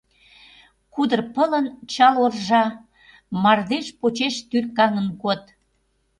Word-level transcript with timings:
Кудыр 0.93 1.21
пылын 1.33 1.65
чал 1.93 2.15
оржа, 2.25 2.65
мардеж 3.43 3.87
почеш 3.99 4.35
тӱркаҥын 4.49 5.07
код! 5.21 5.41